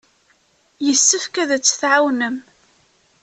Yessefk 0.85 1.33
ad 1.43 1.49
tt-tɛawnem. 1.57 2.35